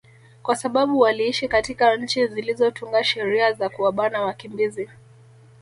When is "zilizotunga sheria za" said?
2.27-3.69